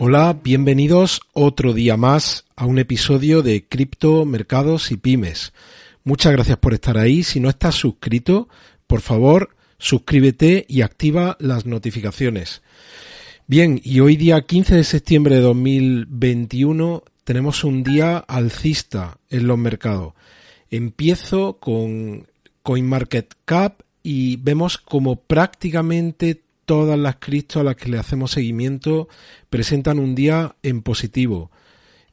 Hola, 0.00 0.40
bienvenidos 0.42 1.20
otro 1.32 1.72
día 1.72 1.96
más 1.96 2.44
a 2.56 2.66
un 2.66 2.78
episodio 2.78 3.42
de 3.42 3.66
Cripto, 3.68 4.24
Mercados 4.24 4.90
y 4.90 4.96
Pymes. 4.96 5.52
Muchas 6.02 6.32
gracias 6.32 6.58
por 6.58 6.74
estar 6.74 6.98
ahí. 6.98 7.22
Si 7.22 7.38
no 7.38 7.48
estás 7.48 7.76
suscrito, 7.76 8.48
por 8.88 9.00
favor, 9.00 9.50
suscríbete 9.78 10.66
y 10.68 10.82
activa 10.82 11.36
las 11.38 11.64
notificaciones. 11.64 12.62
Bien, 13.46 13.80
y 13.84 14.00
hoy 14.00 14.16
día 14.16 14.42
15 14.42 14.74
de 14.74 14.84
septiembre 14.84 15.36
de 15.36 15.42
2021 15.42 17.04
tenemos 17.22 17.62
un 17.62 17.84
día 17.84 18.18
alcista 18.18 19.18
en 19.30 19.46
los 19.46 19.58
mercados. 19.58 20.14
Empiezo 20.70 21.58
con 21.58 22.26
CoinMarketCap 22.62 23.80
y 24.02 24.36
vemos 24.36 24.76
como 24.78 25.16
prácticamente 25.16 26.42
todas 26.64 26.98
las 26.98 27.16
criptos 27.16 27.60
a 27.60 27.64
las 27.64 27.76
que 27.76 27.88
le 27.88 27.98
hacemos 27.98 28.32
seguimiento 28.32 29.08
presentan 29.50 29.98
un 29.98 30.14
día 30.14 30.56
en 30.62 30.82
positivo. 30.82 31.50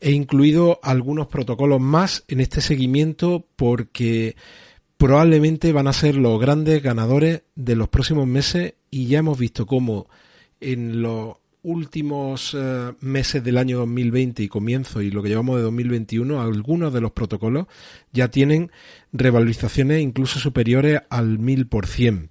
He 0.00 0.12
incluido 0.12 0.80
algunos 0.82 1.28
protocolos 1.28 1.80
más 1.80 2.24
en 2.28 2.40
este 2.40 2.60
seguimiento 2.60 3.46
porque 3.56 4.36
probablemente 4.96 5.72
van 5.72 5.88
a 5.88 5.92
ser 5.92 6.16
los 6.16 6.40
grandes 6.40 6.82
ganadores 6.82 7.42
de 7.54 7.76
los 7.76 7.88
próximos 7.88 8.26
meses 8.26 8.74
y 8.90 9.06
ya 9.06 9.18
hemos 9.18 9.38
visto 9.38 9.66
cómo 9.66 10.08
en 10.60 11.02
los 11.02 11.36
últimos 11.62 12.56
eh, 12.58 12.92
meses 13.00 13.42
del 13.42 13.58
año 13.58 13.78
2020 13.78 14.42
y 14.42 14.48
comienzo 14.48 15.00
y 15.00 15.10
lo 15.10 15.22
que 15.22 15.28
llevamos 15.28 15.56
de 15.56 15.62
2021, 15.62 16.40
algunos 16.40 16.92
de 16.92 17.00
los 17.00 17.12
protocolos 17.12 17.66
ya 18.12 18.28
tienen 18.28 18.70
revalorizaciones 19.12 20.02
incluso 20.02 20.40
superiores 20.40 21.00
al 21.08 21.38
1000%. 21.38 22.28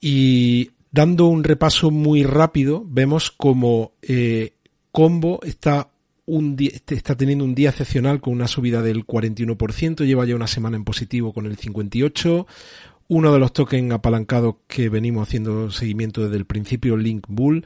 Y 0.00 0.70
Dando 0.92 1.26
un 1.26 1.44
repaso 1.44 1.92
muy 1.92 2.24
rápido, 2.24 2.84
vemos 2.84 3.30
como 3.30 3.92
eh, 4.02 4.54
Combo 4.90 5.38
está, 5.44 5.92
un 6.26 6.56
este, 6.58 6.96
está 6.96 7.16
teniendo 7.16 7.44
un 7.44 7.54
día 7.54 7.70
excepcional 7.70 8.20
con 8.20 8.32
una 8.32 8.48
subida 8.48 8.82
del 8.82 9.06
41%, 9.06 10.04
lleva 10.04 10.26
ya 10.26 10.34
una 10.34 10.48
semana 10.48 10.76
en 10.76 10.84
positivo 10.84 11.32
con 11.32 11.46
el 11.46 11.56
58%. 11.56 12.46
Uno 13.06 13.32
de 13.32 13.38
los 13.40 13.52
tokens 13.52 13.92
apalancados 13.92 14.56
que 14.68 14.88
venimos 14.88 15.26
haciendo 15.26 15.70
seguimiento 15.70 16.22
desde 16.22 16.36
el 16.36 16.46
principio, 16.46 16.96
Link 16.96 17.26
Bull, 17.28 17.64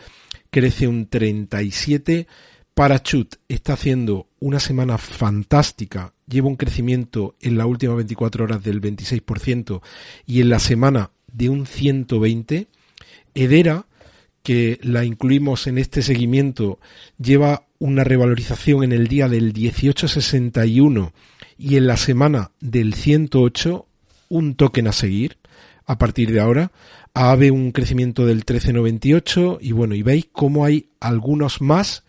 crece 0.50 0.86
un 0.86 1.08
37%. 1.08 2.27
Parachute 2.75 3.36
está 3.48 3.75
haciendo 3.75 4.27
una 4.41 4.58
semana 4.58 4.98
fantástica, 4.98 6.12
lleva 6.27 6.48
un 6.48 6.56
crecimiento 6.56 7.36
en 7.41 7.56
las 7.56 7.67
últimas 7.67 7.97
24 7.97 8.45
horas 8.45 8.64
del 8.64 8.80
26% 8.80 9.80
y 10.27 10.41
en 10.41 10.48
la 10.48 10.58
semana 10.58 11.11
de 11.33 11.48
un 11.48 11.67
120%. 11.67 12.67
Edera, 13.35 13.87
que 14.43 14.79
la 14.83 15.05
incluimos 15.05 15.67
en 15.67 15.79
este 15.79 16.03
seguimiento, 16.03 16.79
lleva 17.19 17.67
una 17.79 18.05
revalorización 18.05 18.85
en 18.85 18.93
el 18.93 19.09
día 19.09 19.29
del 19.29 19.53
1861 19.55 21.13
y 21.59 21.77
en 21.77 21.87
la 21.87 21.97
semana 21.97 22.51
del 22.61 22.95
108 22.95 23.87
un 24.29 24.55
token 24.55 24.89
a 24.89 24.93
seguir 24.93 25.39
a 25.87 25.99
partir 25.99 26.33
de 26.33 26.41
ahora. 26.41 26.73
AVE 27.15 27.51
un 27.51 27.73
crecimiento 27.73 28.27
del 28.27 28.39
1398 28.39 29.59
y 29.61 29.73
bueno, 29.73 29.95
y 29.95 30.03
veis 30.03 30.29
cómo 30.33 30.65
hay 30.65 30.91
algunos 31.01 31.61
más 31.61 32.05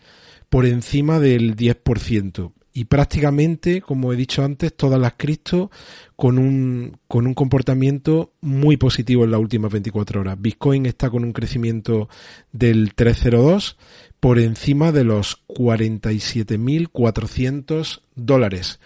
por 0.48 0.66
encima 0.66 1.20
del 1.20 1.56
10% 1.56 2.52
y 2.76 2.84
prácticamente, 2.84 3.80
como 3.80 4.12
he 4.12 4.16
dicho 4.16 4.44
antes, 4.44 4.76
todas 4.76 5.00
las 5.00 5.14
cripto 5.16 5.70
con 6.14 6.38
un, 6.38 6.98
con 7.08 7.26
un 7.26 7.32
comportamiento 7.32 8.34
muy 8.42 8.76
positivo 8.76 9.24
en 9.24 9.30
las 9.30 9.40
últimas 9.40 9.72
24 9.72 10.20
horas. 10.20 10.36
Bitcoin 10.38 10.84
está 10.84 11.08
con 11.08 11.24
un 11.24 11.32
crecimiento 11.32 12.10
del 12.52 12.92
302 12.92 13.78
por 14.20 14.38
encima 14.38 14.92
de 14.92 15.04
los 15.04 15.42
47.400 15.48 18.02
dólares. 18.14 18.78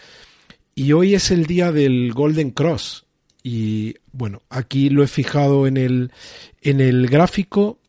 Y 0.76 0.92
hoy 0.92 1.16
es 1.16 1.32
el 1.32 1.46
día 1.46 1.72
del 1.72 2.12
Golden 2.12 2.52
Cross. 2.52 3.06
Y 3.42 3.96
bueno, 4.12 4.42
aquí 4.50 4.88
lo 4.88 5.02
he 5.02 5.08
fijado 5.08 5.66
en 5.66 5.76
el, 5.76 6.12
en 6.62 6.80
el 6.80 7.08
gráfico 7.08 7.80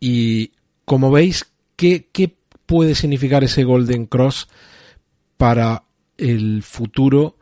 y 0.00 0.50
como 0.84 1.12
veis, 1.12 1.46
¿qué, 1.76 2.08
qué 2.10 2.34
puede 2.66 2.96
significar 2.96 3.44
ese 3.44 3.62
Golden 3.62 4.06
Cross? 4.06 4.48
Para 5.36 5.84
el 6.16 6.62
futuro 6.62 7.36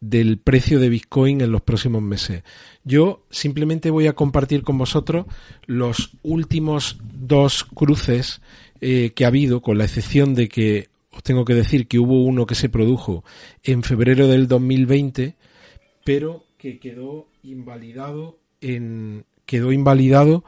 del 0.00 0.38
precio 0.38 0.78
de 0.78 0.88
Bitcoin 0.88 1.40
en 1.40 1.50
los 1.50 1.62
próximos 1.62 2.02
meses. 2.02 2.42
Yo 2.84 3.24
simplemente 3.30 3.90
voy 3.90 4.06
a 4.06 4.12
compartir 4.12 4.62
con 4.62 4.78
vosotros 4.78 5.26
los 5.66 6.12
últimos 6.22 6.98
dos 7.02 7.64
cruces 7.64 8.40
eh, 8.80 9.10
que 9.14 9.24
ha 9.24 9.28
habido, 9.28 9.60
con 9.60 9.78
la 9.78 9.84
excepción 9.84 10.34
de 10.34 10.48
que 10.48 10.88
os 11.10 11.22
tengo 11.22 11.44
que 11.44 11.54
decir 11.54 11.88
que 11.88 11.98
hubo 11.98 12.22
uno 12.22 12.46
que 12.46 12.54
se 12.54 12.68
produjo 12.68 13.24
en 13.64 13.82
febrero 13.82 14.28
del 14.28 14.46
2020, 14.46 15.34
pero 16.04 16.44
que 16.58 16.78
quedó 16.78 17.28
invalidado 17.42 18.38
en 18.60 19.24
quedó 19.46 19.72
invalidado 19.72 20.44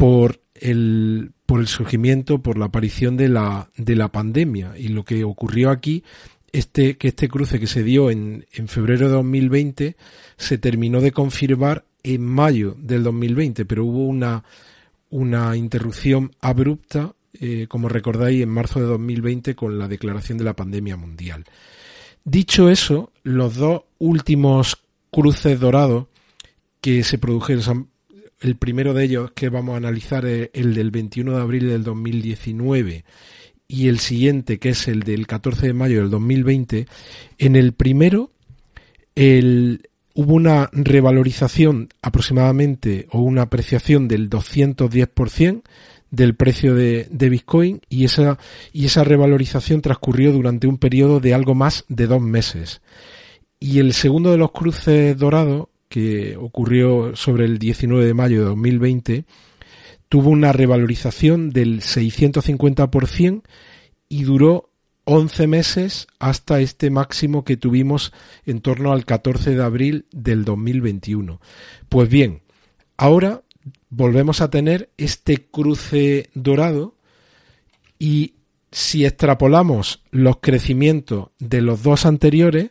por 0.00 0.40
el 0.54 1.32
por 1.44 1.60
el 1.60 1.66
surgimiento, 1.66 2.38
por 2.38 2.56
la 2.56 2.66
aparición 2.66 3.18
de 3.18 3.28
la, 3.28 3.70
de 3.76 3.96
la 3.96 4.08
pandemia. 4.08 4.72
Y 4.78 4.88
lo 4.88 5.04
que 5.04 5.24
ocurrió 5.24 5.68
aquí, 5.68 6.04
este, 6.52 6.96
que 6.96 7.08
este 7.08 7.28
cruce 7.28 7.60
que 7.60 7.66
se 7.66 7.82
dio 7.82 8.10
en, 8.10 8.46
en 8.52 8.68
febrero 8.68 9.08
de 9.08 9.14
2020 9.14 9.96
se 10.36 10.58
terminó 10.58 11.00
de 11.00 11.12
confirmar 11.12 11.84
en 12.02 12.24
mayo 12.24 12.76
del 12.78 13.02
2020, 13.02 13.66
pero 13.66 13.84
hubo 13.84 14.06
una, 14.06 14.44
una 15.10 15.54
interrupción 15.56 16.30
abrupta, 16.40 17.14
eh, 17.34 17.66
como 17.68 17.90
recordáis, 17.90 18.42
en 18.42 18.48
marzo 18.48 18.80
de 18.80 18.86
2020 18.86 19.54
con 19.54 19.78
la 19.78 19.86
declaración 19.86 20.38
de 20.38 20.44
la 20.44 20.56
pandemia 20.56 20.96
mundial. 20.96 21.44
Dicho 22.24 22.70
eso, 22.70 23.12
los 23.22 23.56
dos 23.56 23.82
últimos 23.98 24.82
cruces 25.10 25.60
dorados 25.60 26.06
que 26.80 27.02
se 27.02 27.18
produjeron, 27.18 27.88
el 28.40 28.56
primero 28.56 28.94
de 28.94 29.04
ellos 29.04 29.32
que 29.32 29.48
vamos 29.48 29.74
a 29.74 29.78
analizar 29.78 30.24
es 30.26 30.50
el 30.54 30.74
del 30.74 30.90
21 30.90 31.36
de 31.36 31.40
abril 31.40 31.68
del 31.68 31.84
2019 31.84 33.04
y 33.68 33.88
el 33.88 33.98
siguiente 33.98 34.58
que 34.58 34.70
es 34.70 34.88
el 34.88 35.00
del 35.02 35.26
14 35.26 35.68
de 35.68 35.72
mayo 35.74 36.00
del 36.00 36.10
2020. 36.10 36.86
En 37.38 37.56
el 37.56 37.72
primero 37.72 38.30
el, 39.14 39.88
hubo 40.14 40.34
una 40.34 40.70
revalorización 40.72 41.90
aproximadamente 42.02 43.06
o 43.10 43.20
una 43.20 43.42
apreciación 43.42 44.08
del 44.08 44.30
210% 44.30 45.62
del 46.10 46.34
precio 46.34 46.74
de, 46.74 47.06
de, 47.10 47.28
Bitcoin 47.28 47.82
y 47.88 48.04
esa, 48.04 48.38
y 48.72 48.86
esa 48.86 49.04
revalorización 49.04 49.80
transcurrió 49.80 50.32
durante 50.32 50.66
un 50.66 50.78
periodo 50.78 51.20
de 51.20 51.34
algo 51.34 51.54
más 51.54 51.84
de 51.88 52.08
dos 52.08 52.20
meses. 52.20 52.80
Y 53.60 53.78
el 53.78 53.92
segundo 53.92 54.32
de 54.32 54.38
los 54.38 54.50
cruces 54.50 55.16
dorados 55.16 55.68
que 55.90 56.36
ocurrió 56.36 57.16
sobre 57.16 57.44
el 57.44 57.58
19 57.58 58.06
de 58.06 58.14
mayo 58.14 58.38
de 58.38 58.44
2020, 58.46 59.24
tuvo 60.08 60.30
una 60.30 60.52
revalorización 60.52 61.50
del 61.50 61.80
650% 61.80 63.42
y 64.08 64.22
duró 64.22 64.70
11 65.04 65.46
meses 65.48 66.06
hasta 66.20 66.60
este 66.60 66.90
máximo 66.90 67.44
que 67.44 67.56
tuvimos 67.56 68.12
en 68.46 68.60
torno 68.60 68.92
al 68.92 69.04
14 69.04 69.56
de 69.56 69.62
abril 69.62 70.06
del 70.12 70.44
2021. 70.44 71.40
Pues 71.88 72.08
bien, 72.08 72.42
ahora 72.96 73.42
volvemos 73.88 74.40
a 74.40 74.48
tener 74.48 74.90
este 74.96 75.48
cruce 75.50 76.30
dorado 76.34 76.94
y 77.98 78.34
si 78.70 79.04
extrapolamos 79.04 80.04
los 80.12 80.36
crecimientos 80.40 81.30
de 81.40 81.62
los 81.62 81.82
dos 81.82 82.06
anteriores, 82.06 82.70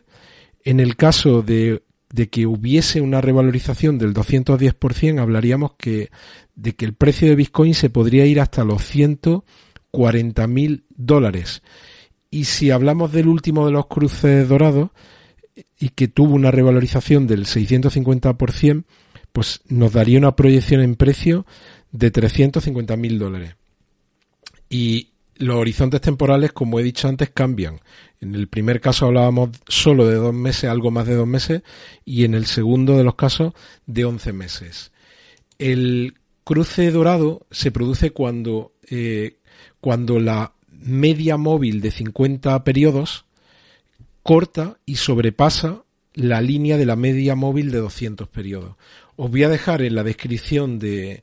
en 0.64 0.80
el 0.80 0.96
caso 0.96 1.42
de 1.42 1.82
de 2.12 2.28
que 2.28 2.46
hubiese 2.46 3.00
una 3.00 3.20
revalorización 3.20 3.98
del 3.98 4.14
210%, 4.14 5.20
hablaríamos 5.20 5.72
que, 5.78 6.10
de 6.54 6.74
que 6.74 6.84
el 6.84 6.94
precio 6.94 7.28
de 7.28 7.36
Bitcoin 7.36 7.74
se 7.74 7.90
podría 7.90 8.26
ir 8.26 8.40
hasta 8.40 8.64
los 8.64 8.82
140 8.84 10.46
mil 10.46 10.84
dólares. 10.90 11.62
Y 12.30 12.44
si 12.44 12.70
hablamos 12.70 13.12
del 13.12 13.28
último 13.28 13.66
de 13.66 13.72
los 13.72 13.86
cruces 13.86 14.48
dorados, 14.48 14.90
y 15.78 15.90
que 15.90 16.08
tuvo 16.08 16.34
una 16.34 16.50
revalorización 16.50 17.26
del 17.26 17.46
650%, 17.46 18.84
pues 19.32 19.60
nos 19.68 19.92
daría 19.92 20.18
una 20.18 20.36
proyección 20.36 20.80
en 20.82 20.96
precio 20.96 21.46
de 21.92 22.10
350 22.10 22.96
mil 22.96 23.18
dólares. 23.18 23.56
Y 24.68 25.10
los 25.36 25.56
horizontes 25.56 26.00
temporales, 26.00 26.52
como 26.52 26.78
he 26.78 26.82
dicho 26.82 27.08
antes, 27.08 27.30
cambian. 27.30 27.80
En 28.20 28.34
el 28.34 28.48
primer 28.48 28.80
caso 28.82 29.06
hablábamos 29.06 29.50
solo 29.66 30.06
de 30.06 30.16
dos 30.16 30.34
meses, 30.34 30.68
algo 30.68 30.90
más 30.90 31.06
de 31.06 31.14
dos 31.14 31.26
meses, 31.26 31.62
y 32.04 32.24
en 32.24 32.34
el 32.34 32.44
segundo 32.44 32.98
de 32.98 33.04
los 33.04 33.14
casos 33.14 33.54
de 33.86 34.04
once 34.04 34.32
meses. 34.32 34.92
El 35.58 36.14
cruce 36.44 36.90
dorado 36.90 37.46
se 37.50 37.70
produce 37.70 38.10
cuando, 38.10 38.72
eh, 38.90 39.38
cuando 39.80 40.20
la 40.20 40.52
media 40.68 41.38
móvil 41.38 41.80
de 41.80 41.90
50 41.90 42.62
periodos 42.62 43.24
corta 44.22 44.78
y 44.84 44.96
sobrepasa 44.96 45.84
la 46.12 46.42
línea 46.42 46.76
de 46.76 46.86
la 46.86 46.96
media 46.96 47.34
móvil 47.34 47.70
de 47.70 47.78
200 47.78 48.28
periodos. 48.28 48.76
Os 49.16 49.30
voy 49.30 49.44
a 49.44 49.48
dejar 49.48 49.80
en 49.80 49.94
la 49.94 50.02
descripción 50.02 50.78
de, 50.78 51.22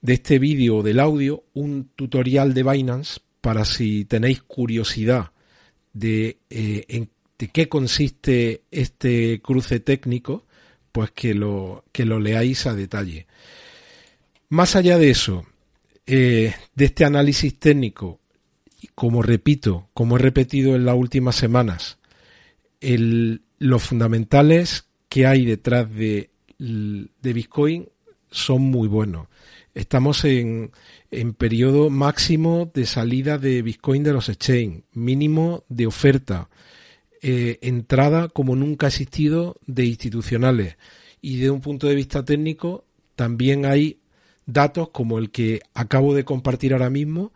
de 0.00 0.12
este 0.14 0.38
vídeo 0.38 0.78
o 0.78 0.82
del 0.82 1.00
audio 1.00 1.44
un 1.52 1.90
tutorial 1.94 2.54
de 2.54 2.62
Binance 2.62 3.20
para 3.42 3.66
si 3.66 4.06
tenéis 4.06 4.42
curiosidad 4.42 5.32
de 5.92 6.38
eh, 6.50 7.06
de 7.42 7.48
qué 7.48 7.68
consiste 7.68 8.62
este 8.70 9.40
cruce 9.42 9.80
técnico, 9.80 10.46
pues 10.92 11.10
que 11.10 11.34
lo, 11.34 11.84
que 11.90 12.04
lo 12.04 12.20
leáis 12.20 12.66
a 12.68 12.74
detalle. 12.74 13.26
Más 14.48 14.76
allá 14.76 14.96
de 14.96 15.10
eso, 15.10 15.44
eh, 16.06 16.54
de 16.76 16.84
este 16.84 17.04
análisis 17.04 17.58
técnico, 17.58 18.20
como 18.94 19.22
repito, 19.22 19.88
como 19.92 20.14
he 20.14 20.20
repetido 20.20 20.76
en 20.76 20.84
las 20.84 20.94
últimas 20.94 21.34
semanas, 21.34 21.98
el, 22.80 23.42
los 23.58 23.82
fundamentales 23.82 24.86
que 25.08 25.26
hay 25.26 25.44
detrás 25.44 25.92
de, 25.92 26.30
de 26.58 27.32
Bitcoin 27.32 27.88
son 28.30 28.62
muy 28.62 28.86
buenos. 28.86 29.26
Estamos 29.74 30.24
en, 30.24 30.70
en 31.10 31.32
periodo 31.32 31.88
máximo 31.88 32.70
de 32.74 32.84
salida 32.84 33.38
de 33.38 33.62
Bitcoin 33.62 34.02
de 34.02 34.12
los 34.12 34.28
exchange, 34.28 34.84
mínimo 34.92 35.64
de 35.68 35.86
oferta, 35.86 36.50
eh, 37.22 37.58
entrada 37.62 38.28
como 38.28 38.54
nunca 38.54 38.86
ha 38.86 38.88
existido 38.88 39.56
de 39.66 39.86
institucionales. 39.86 40.76
Y 41.20 41.38
de 41.38 41.50
un 41.50 41.60
punto 41.60 41.86
de 41.86 41.94
vista 41.94 42.24
técnico, 42.24 42.84
también 43.14 43.64
hay 43.64 44.00
datos 44.44 44.90
como 44.90 45.18
el 45.18 45.30
que 45.30 45.60
acabo 45.72 46.14
de 46.14 46.24
compartir 46.24 46.72
ahora 46.72 46.90
mismo 46.90 47.32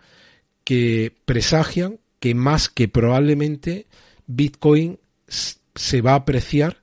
que 0.64 1.14
presagian 1.24 2.00
que 2.18 2.34
más 2.34 2.68
que 2.68 2.88
probablemente 2.88 3.86
Bitcoin 4.26 4.98
se 5.28 6.00
va 6.02 6.12
a 6.12 6.16
apreciar 6.16 6.82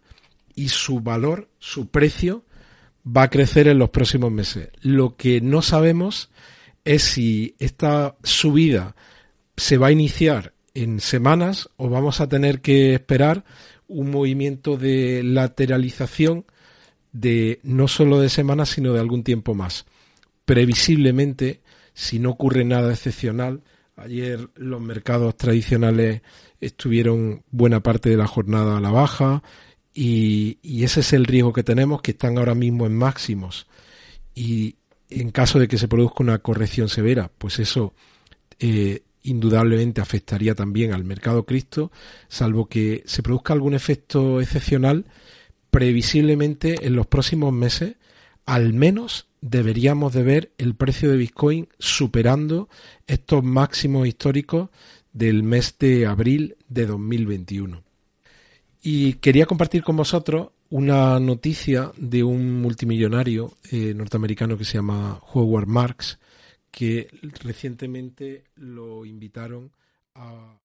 y 0.56 0.70
su 0.70 1.02
valor, 1.02 1.50
su 1.60 1.88
precio, 1.88 2.46
va 3.06 3.24
a 3.24 3.30
crecer 3.30 3.68
en 3.68 3.80
los 3.80 3.90
próximos 3.90 4.32
meses. 4.32 4.70
Lo 4.82 5.16
que 5.16 5.42
no 5.42 5.62
sabemos 5.62 6.30
es 6.86 7.04
si 7.04 7.56
esta 7.60 8.16
subida 8.24 8.96
se 9.56 9.78
va 9.78 9.88
a 9.88 9.92
iniciar 9.92 10.54
en 10.74 11.00
semanas 11.00 11.70
o 11.78 11.90
vamos 11.90 12.22
a 12.22 12.28
tener 12.28 12.62
que 12.62 12.94
esperar 12.94 13.46
un 13.88 14.12
movimiento 14.12 14.78
de 14.78 15.22
lateralización 15.24 16.46
de 17.12 17.60
no 17.64 17.88
solo 17.88 18.20
de 18.20 18.30
semanas 18.30 18.70
sino 18.70 18.94
de 18.94 19.00
algún 19.00 19.24
tiempo 19.24 19.54
más. 19.54 19.86
Previsiblemente, 20.46 21.62
si 21.94 22.20
no 22.20 22.32
ocurre 22.32 22.66
nada 22.66 22.92
excepcional, 22.92 23.62
ayer 23.96 24.50
los 24.56 24.82
mercados 24.82 25.38
tradicionales 25.38 26.22
estuvieron 26.60 27.44
buena 27.52 27.82
parte 27.82 28.10
de 28.10 28.18
la 28.18 28.28
jornada 28.28 28.78
a 28.78 28.82
la 28.82 28.90
baja 28.90 29.44
y, 29.94 30.84
ese 30.84 31.02
es 31.02 31.14
el 31.14 31.26
riesgo 31.26 31.54
que 31.54 31.64
tenemos, 31.64 32.02
que 32.02 32.12
están 32.12 32.38
ahora 32.38 32.56
mismo 32.56 32.86
en 32.86 32.96
máximos. 32.96 33.68
Y 34.34 34.76
en 35.10 35.32
caso 35.32 35.60
de 35.60 35.68
que 35.68 35.78
se 35.78 35.88
produzca 35.88 36.24
una 36.24 36.40
corrección 36.40 36.90
severa, 36.90 37.32
pues 37.38 37.60
eso 37.60 37.94
eh, 38.60 39.04
indudablemente 39.22 40.02
afectaría 40.02 40.56
también 40.56 40.94
al 40.94 41.04
mercado 41.04 41.46
cripto, 41.46 41.92
salvo 42.28 42.68
que 42.68 43.04
se 43.06 43.24
produzca 43.24 43.54
algún 43.54 43.74
efecto 43.76 44.42
excepcional, 44.42 45.06
previsiblemente 45.70 46.86
en 46.86 46.96
los 46.96 47.08
próximos 47.08 47.54
meses 47.54 47.96
al 48.46 48.74
menos 48.74 49.28
deberíamos 49.42 50.14
de 50.14 50.24
ver 50.24 50.52
el 50.58 50.76
precio 50.76 51.10
de 51.10 51.18
Bitcoin 51.18 51.70
superando 51.80 52.70
estos 53.08 53.44
máximos 53.44 54.08
históricos 54.08 54.70
del 55.12 55.44
mes 55.44 55.78
de 55.80 56.06
abril 56.06 56.58
de 56.68 56.86
2021. 56.86 57.84
Y 58.86 59.14
quería 59.14 59.46
compartir 59.46 59.82
con 59.82 59.96
vosotros 59.96 60.50
una 60.70 61.18
noticia 61.18 61.94
de 61.96 62.22
un 62.22 62.62
multimillonario 62.62 63.54
eh, 63.72 63.94
norteamericano 63.96 64.58
que 64.58 64.66
se 64.66 64.74
llama 64.74 65.22
Howard 65.32 65.68
Marks, 65.68 66.20
que 66.70 67.08
recientemente 67.42 68.44
lo 68.56 69.06
invitaron 69.06 69.72
a... 70.16 70.60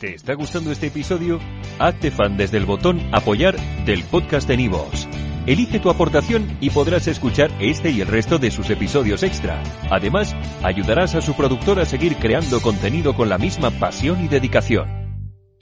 ¿Te 0.00 0.14
está 0.14 0.34
gustando 0.34 0.72
este 0.72 0.88
episodio? 0.88 1.38
Hazte 1.78 2.10
fan 2.10 2.36
desde 2.36 2.56
el 2.56 2.66
botón 2.66 3.00
apoyar 3.12 3.56
del 3.84 4.02
podcast 4.02 4.48
de 4.48 4.56
Nivos. 4.56 5.06
Elige 5.46 5.78
tu 5.78 5.88
aportación 5.88 6.58
y 6.60 6.70
podrás 6.70 7.06
escuchar 7.06 7.52
este 7.60 7.90
y 7.90 8.00
el 8.00 8.08
resto 8.08 8.38
de 8.38 8.50
sus 8.50 8.70
episodios 8.70 9.22
extra. 9.22 9.62
Además, 9.88 10.34
ayudarás 10.64 11.14
a 11.14 11.20
su 11.20 11.36
productor 11.36 11.78
a 11.78 11.86
seguir 11.86 12.16
creando 12.16 12.60
contenido 12.60 13.14
con 13.14 13.28
la 13.28 13.38
misma 13.38 13.70
pasión 13.70 14.24
y 14.24 14.28
dedicación. 14.28 15.03